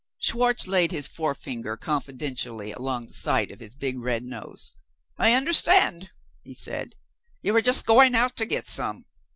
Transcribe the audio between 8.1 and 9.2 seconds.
out to get some."